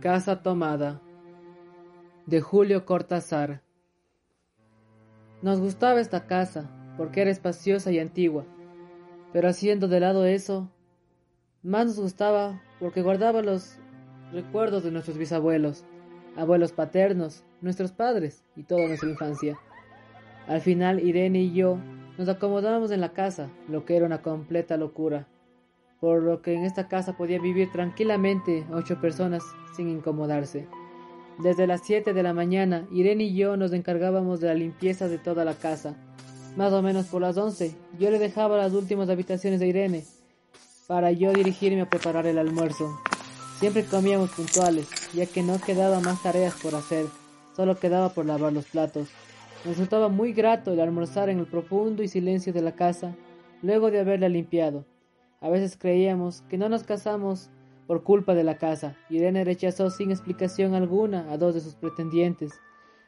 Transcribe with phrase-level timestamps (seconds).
[0.00, 1.02] Casa Tomada
[2.24, 3.60] de Julio Cortázar
[5.42, 8.46] Nos gustaba esta casa porque era espaciosa y antigua,
[9.34, 10.70] pero haciendo de lado eso,
[11.62, 13.76] más nos gustaba porque guardaba los
[14.32, 15.84] recuerdos de nuestros bisabuelos,
[16.34, 19.58] abuelos paternos, nuestros padres y toda nuestra infancia.
[20.48, 21.76] Al final Irene y yo
[22.16, 25.28] nos acomodábamos en la casa, lo que era una completa locura
[26.00, 29.42] por lo que en esta casa podía vivir tranquilamente ocho personas
[29.76, 30.66] sin incomodarse.
[31.38, 35.18] Desde las siete de la mañana, Irene y yo nos encargábamos de la limpieza de
[35.18, 35.96] toda la casa.
[36.56, 40.04] Más o menos por las once, yo le dejaba las últimas habitaciones de Irene
[40.86, 42.98] para yo dirigirme a preparar el almuerzo.
[43.58, 47.06] Siempre comíamos puntuales, ya que no quedaba más tareas por hacer,
[47.54, 49.08] solo quedaba por lavar los platos.
[49.64, 53.14] Me resultaba muy grato el almorzar en el profundo y silencio de la casa,
[53.62, 54.84] luego de haberla limpiado.
[55.42, 57.50] A veces creíamos que no nos casamos
[57.86, 58.96] por culpa de la casa.
[59.08, 62.60] Irene rechazó sin explicación alguna a dos de sus pretendientes,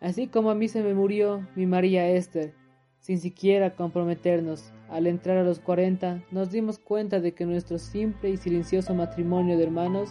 [0.00, 2.52] así como a mí se me murió mi María Esther,
[2.98, 4.72] sin siquiera comprometernos.
[4.90, 9.56] Al entrar a los cuarenta, nos dimos cuenta de que nuestro simple y silencioso matrimonio
[9.56, 10.10] de hermanos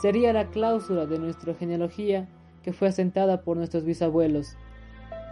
[0.00, 2.28] sería la cláusula de nuestra genealogía
[2.62, 4.56] que fue asentada por nuestros bisabuelos.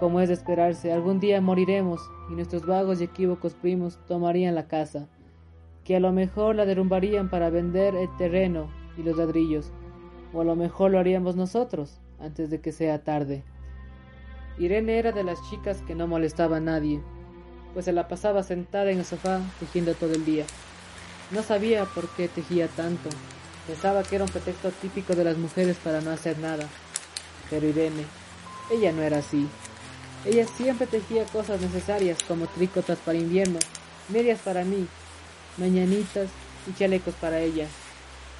[0.00, 4.66] Como es de esperarse, algún día moriremos y nuestros vagos y equívocos primos tomarían la
[4.66, 5.08] casa
[5.84, 9.72] que a lo mejor la derrumbarían para vender el terreno y los ladrillos,
[10.32, 13.42] o a lo mejor lo haríamos nosotros antes de que sea tarde.
[14.58, 17.00] Irene era de las chicas que no molestaba a nadie,
[17.72, 20.44] pues se la pasaba sentada en el sofá tejiendo todo el día.
[21.30, 23.08] No sabía por qué tejía tanto,
[23.66, 26.68] pensaba que era un pretexto típico de las mujeres para no hacer nada.
[27.50, 28.04] Pero Irene,
[28.70, 29.48] ella no era así.
[30.24, 33.58] Ella siempre tejía cosas necesarias como tricotas para invierno,
[34.08, 34.86] medias para mí
[35.58, 36.28] mañanitas
[36.68, 37.66] y chalecos para ella.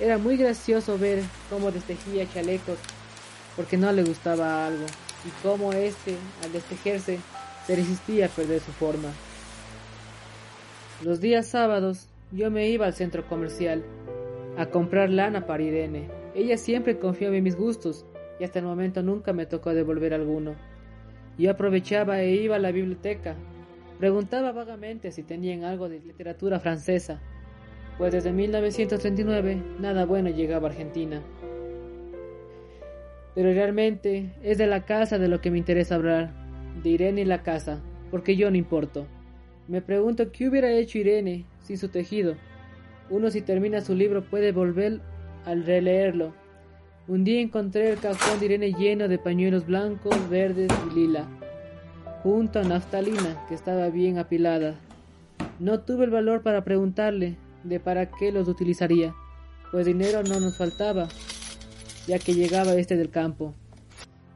[0.00, 2.78] Era muy gracioso ver cómo destejía chalecos
[3.56, 4.84] porque no le gustaba algo
[5.25, 7.19] y cómo éste, al destejerse,
[7.67, 9.11] se resistía a perder su forma.
[11.03, 13.84] Los días sábados yo me iba al centro comercial
[14.56, 16.09] a comprar lana para Irene.
[16.34, 18.06] Ella siempre confiaba en mis gustos
[18.41, 20.55] y hasta el momento nunca me tocó devolver alguno.
[21.39, 23.37] Yo aprovechaba e iba a la biblioteca
[24.02, 27.20] Preguntaba vagamente si tenían algo de literatura francesa,
[27.98, 31.22] pues desde 1939 nada bueno llegaba a Argentina.
[33.36, 36.32] Pero realmente es de la casa de lo que me interesa hablar,
[36.82, 37.80] de Irene y la casa,
[38.10, 39.06] porque yo no importo.
[39.68, 42.34] Me pregunto qué hubiera hecho Irene sin su tejido.
[43.08, 44.98] Uno si termina su libro puede volver
[45.44, 46.34] al releerlo.
[47.06, 51.28] Un día encontré el cajón de Irene lleno de pañuelos blancos, verdes y lila
[52.22, 54.77] junto a naftalina que estaba bien apilada.
[55.59, 59.15] No tuve el valor para preguntarle de para qué los utilizaría,
[59.71, 61.09] pues dinero no nos faltaba,
[62.06, 63.55] ya que llegaba este del campo.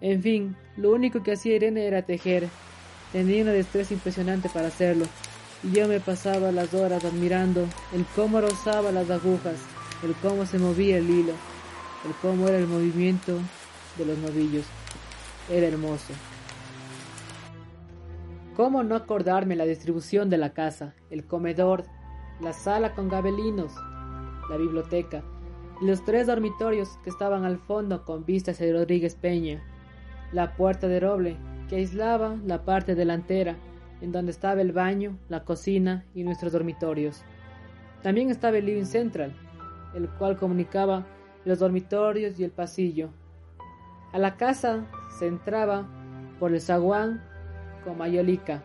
[0.01, 2.49] En fin, lo único que hacía Irene era tejer.
[3.13, 5.07] Tenía una destreza impresionante para hacerlo,
[5.63, 9.57] y yo me pasaba las horas admirando el cómo rozaba las agujas,
[10.03, 11.33] el cómo se movía el hilo,
[12.05, 13.39] el cómo era el movimiento
[13.97, 14.65] de los novillos.
[15.49, 16.13] Era hermoso.
[18.57, 21.85] ¿Cómo no acordarme la distribución de la casa, el comedor,
[22.41, 23.75] la sala con gabelinos,
[24.49, 25.23] la biblioteca
[25.83, 29.63] y los tres dormitorios que estaban al fondo con vistas de Rodríguez Peña,
[30.33, 31.37] la puerta de roble
[31.69, 33.57] que aislaba la parte delantera
[34.01, 37.25] en donde estaba el baño, la cocina y nuestros dormitorios.
[38.03, 39.35] También estaba el living central,
[39.95, 41.05] el cual comunicaba
[41.45, 43.11] los dormitorios y el pasillo.
[44.15, 44.87] A la casa
[45.19, 45.87] se entraba
[46.41, 47.36] por el zaguán
[47.95, 48.65] Mayolica.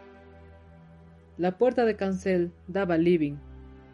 [1.38, 3.36] La puerta de cancel daba al living.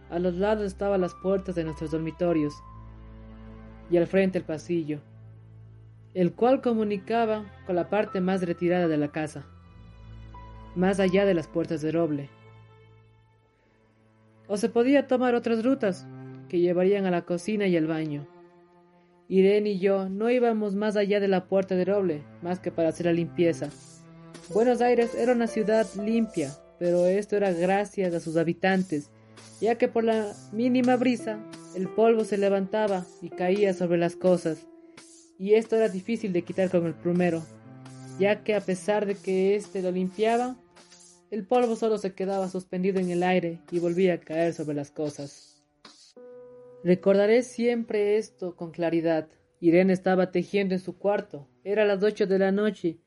[0.09, 2.53] A los lados estaban las puertas de nuestros dormitorios
[3.89, 4.99] y al frente el pasillo,
[6.13, 9.45] el cual comunicaba con la parte más retirada de la casa,
[10.75, 12.29] más allá de las puertas de roble.
[14.47, 16.07] O se podía tomar otras rutas
[16.49, 18.25] que llevarían a la cocina y al baño.
[19.27, 22.89] Irene y yo no íbamos más allá de la puerta de roble, más que para
[22.89, 23.69] hacer la limpieza
[24.53, 29.09] Buenos Aires era una ciudad limpia, pero esto era gracias a sus habitantes,
[29.59, 31.37] ya que por la mínima brisa
[31.75, 34.65] El polvo se levantaba y caía sobre las cosas,
[35.37, 37.43] y esto era difícil de quitar con el plumero,
[38.19, 40.55] ya que a pesar de que éste lo limpiaba,
[41.29, 44.91] el polvo solo se quedaba suspendido en el aire y volvía a caer sobre las
[44.91, 45.61] cosas.
[46.85, 49.27] Recordaré siempre esto con claridad.
[49.59, 51.49] Irene estaba tejiendo en su cuarto.
[51.65, 52.99] Era las ocho de la noche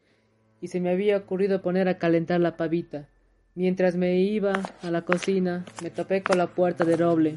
[0.61, 3.09] y se me había ocurrido poner a calentar la pavita.
[3.55, 4.53] Mientras me iba
[4.83, 7.35] a la cocina, me topé con la puerta de roble.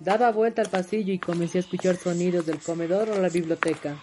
[0.00, 3.96] Daba vuelta al pasillo y comencé a escuchar sonidos del comedor o la biblioteca.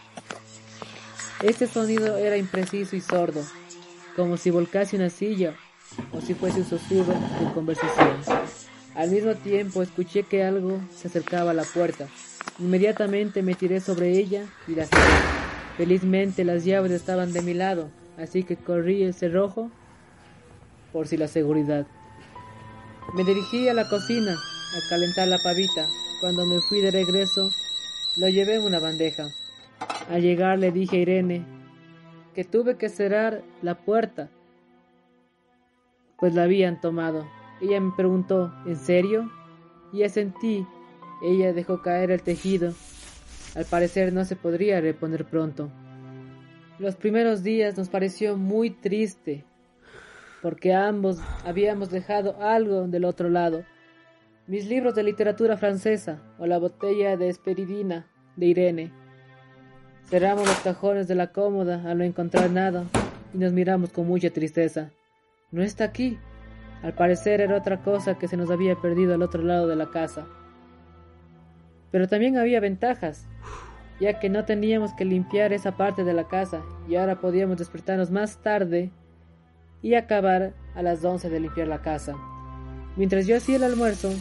[1.41, 3.41] Este sonido era impreciso y sordo,
[4.15, 5.55] como si volcase una silla
[6.11, 8.17] o si fuese un susurro de conversación.
[8.95, 12.07] Al mismo tiempo escuché que algo se acercaba a la puerta.
[12.59, 15.37] Inmediatamente me tiré sobre ella y la cerré.
[15.77, 19.71] Felizmente las llaves estaban de mi lado, así que corrí el cerrojo
[20.91, 21.87] por si la seguridad.
[23.13, 25.87] Me dirigí a la cocina a calentar la pavita.
[26.19, 27.49] Cuando me fui de regreso,
[28.17, 29.29] lo llevé en una bandeja.
[30.09, 31.45] Al llegar le dije a Irene
[32.33, 34.29] que tuve que cerrar la puerta,
[36.19, 37.27] pues la habían tomado.
[37.61, 39.31] Ella me preguntó, ¿en serio?
[39.93, 40.65] Y asentí.
[41.23, 42.73] Ella dejó caer el tejido.
[43.55, 45.71] Al parecer no se podría reponer pronto.
[46.79, 49.43] Los primeros días nos pareció muy triste,
[50.43, 53.63] porque ambos habíamos dejado algo del otro lado.
[54.45, 58.91] Mis libros de literatura francesa o la botella de esperidina de Irene.
[60.03, 62.83] Cerramos los cajones de la cómoda al no encontrar nada
[63.33, 64.91] y nos miramos con mucha tristeza.
[65.49, 66.19] No está aquí.
[66.83, 69.89] Al parecer era otra cosa que se nos había perdido al otro lado de la
[69.89, 70.27] casa.
[71.89, 73.27] Pero también había ventajas
[73.99, 78.11] ya que no teníamos que limpiar esa parte de la casa y ahora podíamos despertarnos
[78.11, 78.91] más tarde
[79.81, 82.15] y acabar a las 11 de limpiar la casa.
[82.95, 84.11] Mientras yo hacía el almuerzo,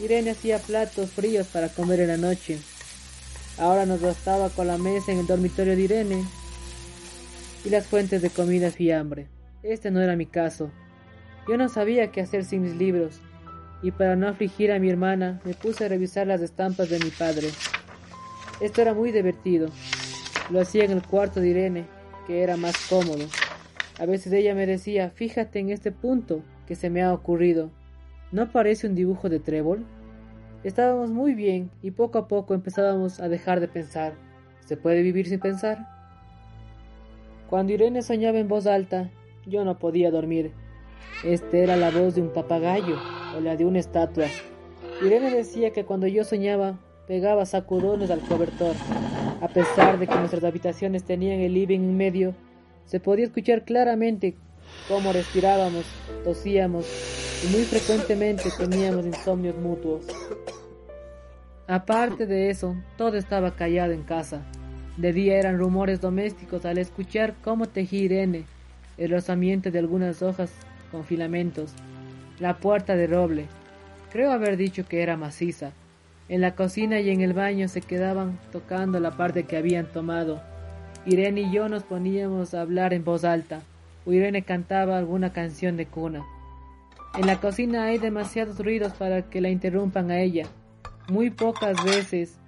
[0.00, 2.58] Irene hacía platos fríos para comer en la noche.
[3.58, 6.24] Ahora nos bastaba con la mesa en el dormitorio de Irene
[7.64, 9.28] y las fuentes de comida fiambre.
[9.62, 10.70] Este no era mi caso.
[11.46, 13.20] Yo no sabía qué hacer sin mis libros,
[13.82, 17.10] y para no afligir a mi hermana me puse a revisar las estampas de mi
[17.10, 17.48] padre.
[18.60, 19.68] Esto era muy divertido.
[20.50, 21.86] Lo hacía en el cuarto de Irene,
[22.26, 23.24] que era más cómodo.
[23.98, 27.70] A veces ella me decía, fíjate en este punto que se me ha ocurrido.
[28.32, 29.86] ¿No parece un dibujo de trébol?
[30.62, 34.12] Estábamos muy bien y poco a poco empezábamos a dejar de pensar.
[34.66, 35.88] ¿Se puede vivir sin pensar?
[37.48, 39.10] Cuando Irene soñaba en voz alta,
[39.46, 40.52] yo no podía dormir.
[41.24, 42.98] Este era la voz de un papagayo
[43.36, 44.26] o la de una estatua.
[45.02, 46.78] Irene decía que cuando yo soñaba
[47.10, 48.76] pegaba sacudones al cobertor.
[49.40, 52.36] A pesar de que nuestras habitaciones tenían el living en medio,
[52.84, 54.36] se podía escuchar claramente
[54.86, 55.84] cómo respirábamos,
[56.22, 56.86] tosíamos
[57.42, 60.06] y muy frecuentemente teníamos insomnios mutuos.
[61.66, 64.42] Aparte de eso, todo estaba callado en casa.
[64.96, 68.44] De día eran rumores domésticos al escuchar cómo tejí Irene,
[68.98, 70.52] el rozamiento de algunas hojas
[70.92, 71.72] con filamentos,
[72.38, 73.46] la puerta de roble.
[74.12, 75.72] Creo haber dicho que era maciza,
[76.30, 80.40] en la cocina y en el baño se quedaban tocando la parte que habían tomado.
[81.04, 83.62] Irene y yo nos poníamos a hablar en voz alta,
[84.06, 86.24] o Irene cantaba alguna canción de cuna.
[87.18, 90.46] En la cocina hay demasiados ruidos para que la interrumpan a ella.
[91.08, 92.38] Muy pocas veces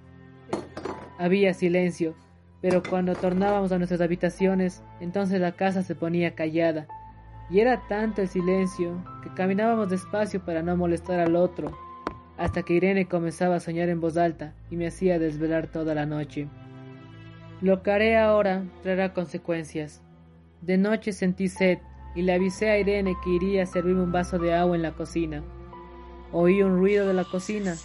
[1.19, 2.15] había silencio,
[2.61, 6.87] pero cuando tornábamos a nuestras habitaciones, entonces la casa se ponía callada,
[7.49, 11.82] y era tanto el silencio que caminábamos despacio para no molestar al otro
[12.37, 16.05] hasta que Irene comenzaba a soñar en voz alta y me hacía desvelar toda la
[16.05, 16.47] noche.
[17.61, 20.01] Lo que haré ahora traerá consecuencias.
[20.61, 21.77] De noche sentí sed
[22.15, 24.91] y le avisé a Irene que iría a servirme un vaso de agua en la
[24.91, 25.43] cocina.
[26.31, 27.75] Oí un ruido de la cocina.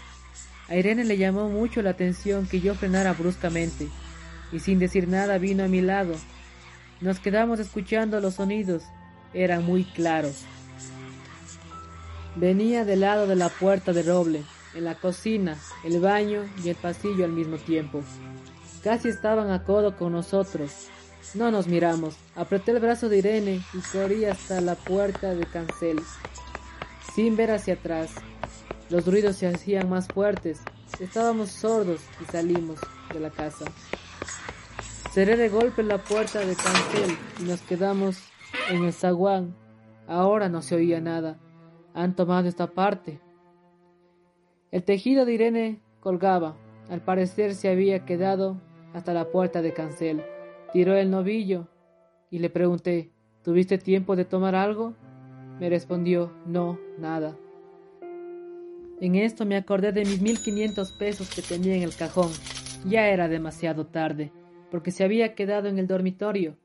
[0.68, 3.88] A Irene le llamó mucho la atención que yo frenara bruscamente,
[4.52, 6.14] y sin decir nada vino a mi lado.
[7.00, 8.84] Nos quedamos escuchando los sonidos,
[9.32, 10.44] eran muy claros.
[12.40, 16.76] Venía del lado de la puerta de roble, en la cocina, el baño y el
[16.76, 18.00] pasillo al mismo tiempo.
[18.84, 20.86] Casi estaban a codo con nosotros.
[21.34, 22.14] No nos miramos.
[22.36, 25.98] Apreté el brazo de Irene y corrí hasta la puerta de cancel,
[27.12, 28.10] sin ver hacia atrás.
[28.88, 30.60] Los ruidos se hacían más fuertes.
[31.00, 32.78] Estábamos sordos y salimos
[33.12, 33.64] de la casa.
[35.12, 38.20] Cerré de golpe la puerta de cancel y nos quedamos
[38.70, 39.56] en el zaguán.
[40.06, 41.36] Ahora no se oía nada
[41.98, 43.18] han tomado esta parte.
[44.70, 46.56] El tejido de Irene colgaba.
[46.88, 48.60] Al parecer se había quedado
[48.94, 50.22] hasta la puerta de cancel.
[50.72, 51.66] Tiró el novillo
[52.30, 53.10] y le pregunté,
[53.42, 54.94] ¿tuviste tiempo de tomar algo?
[55.58, 57.36] Me respondió, no, nada.
[59.00, 62.30] En esto me acordé de mis 1500 pesos que tenía en el cajón.
[62.86, 64.30] Ya era demasiado tarde,
[64.70, 66.56] porque se había quedado en el dormitorio.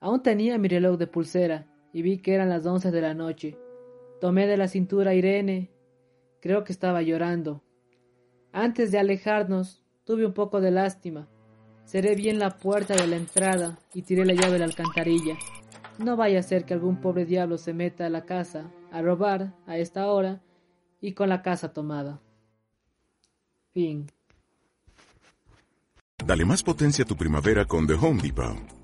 [0.00, 3.58] Aún tenía mi reloj de pulsera y vi que eran las once de la noche.
[4.24, 5.70] Tomé de la cintura a Irene.
[6.40, 7.62] Creo que estaba llorando.
[8.54, 11.28] Antes de alejarnos, tuve un poco de lástima.
[11.84, 15.36] Cerré bien la puerta de la entrada y tiré la llave de la alcantarilla.
[15.98, 19.52] No vaya a ser que algún pobre diablo se meta a la casa a robar
[19.66, 20.40] a esta hora
[21.02, 22.22] y con la casa tomada.
[23.74, 24.06] Fin.
[26.24, 28.83] Dale más potencia a tu primavera con The Home Depot.